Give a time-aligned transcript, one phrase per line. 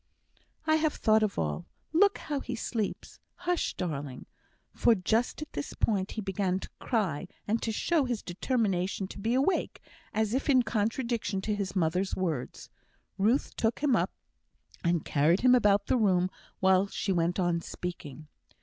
[0.65, 1.67] "I have thought of all.
[1.93, 3.19] Look how he sleeps!
[3.35, 4.25] Hush, darling;"
[4.73, 9.19] for just at this point he began to cry, and to show his determination to
[9.19, 9.79] be awake,
[10.11, 12.67] as if in contradiction to his mother's words.
[13.19, 14.09] Ruth took him up,
[14.83, 16.31] and carried him about the room
[16.61, 18.27] while she went on speaking.